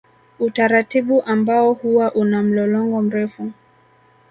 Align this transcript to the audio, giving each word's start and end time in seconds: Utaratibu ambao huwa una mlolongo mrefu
Utaratibu 0.39 1.21
ambao 1.25 1.73
huwa 1.73 2.13
una 2.13 2.41
mlolongo 2.43 3.01
mrefu 3.01 3.51